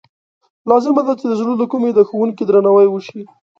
لازمه 0.69 1.01
ده 1.07 1.13
چې 1.19 1.25
د 1.27 1.33
زړه 1.39 1.53
له 1.61 1.65
کومې 1.71 1.89
د 1.93 1.99
ښوونکي 2.07 2.43
درناوی 2.45 2.87
وشي. 2.89 3.21